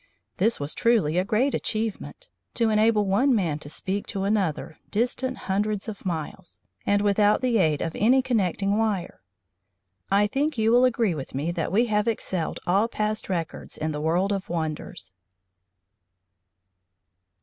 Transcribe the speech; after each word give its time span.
This 0.37 0.59
was 0.59 0.73
truly 0.73 1.19
a 1.19 1.23
great 1.23 1.53
achievement 1.53 2.27
to 2.55 2.71
enable 2.71 3.05
one 3.05 3.35
man 3.35 3.59
to 3.59 3.69
speak 3.69 4.07
to 4.07 4.23
another 4.23 4.77
distant 4.89 5.37
hundreds 5.45 5.87
of 5.87 6.07
miles, 6.07 6.59
and 6.87 7.03
without 7.03 7.41
the 7.41 7.59
aid 7.59 7.83
of 7.83 7.95
any 7.95 8.23
connecting 8.23 8.79
wire. 8.79 9.21
I 10.09 10.25
think 10.25 10.57
you 10.57 10.71
will 10.71 10.85
agree 10.85 11.13
with 11.13 11.35
me 11.35 11.51
that 11.51 11.71
we 11.71 11.85
have 11.85 12.07
excelled 12.07 12.59
all 12.65 12.87
past 12.87 13.29
records 13.29 13.77
in 13.77 13.91
the 13.91 14.01
world 14.01 14.31
of 14.31 14.49
wonders. 14.49 15.13